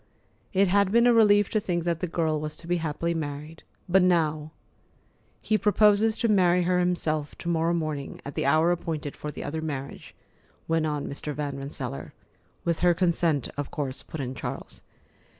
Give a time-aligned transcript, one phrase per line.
[0.51, 3.61] It had been a relief to think that the girl was to be happily married.
[3.87, 4.51] But now!
[5.41, 9.43] "He proposes to marry her himself, to morrow morning, at the hour appointed for the
[9.43, 10.15] other marriage,"
[10.67, 11.35] went on Mr.
[11.35, 12.15] Van Rensselaer.
[12.65, 14.81] "With her consent, of course," put in Charles.